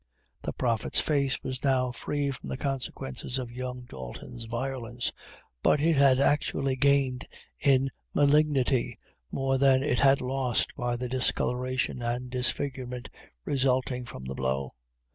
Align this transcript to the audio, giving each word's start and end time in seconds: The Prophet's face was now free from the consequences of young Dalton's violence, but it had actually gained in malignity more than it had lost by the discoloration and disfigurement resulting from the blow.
The 0.41 0.51
Prophet's 0.53 0.99
face 0.99 1.43
was 1.43 1.63
now 1.63 1.91
free 1.91 2.31
from 2.31 2.49
the 2.49 2.57
consequences 2.57 3.37
of 3.37 3.51
young 3.51 3.81
Dalton's 3.81 4.45
violence, 4.45 5.11
but 5.61 5.79
it 5.79 5.95
had 5.95 6.19
actually 6.19 6.75
gained 6.75 7.27
in 7.59 7.91
malignity 8.11 8.97
more 9.31 9.59
than 9.59 9.83
it 9.83 9.99
had 9.99 10.19
lost 10.19 10.73
by 10.75 10.95
the 10.95 11.07
discoloration 11.07 12.01
and 12.01 12.31
disfigurement 12.31 13.11
resulting 13.45 14.03
from 14.05 14.25
the 14.25 14.33
blow. 14.33 14.71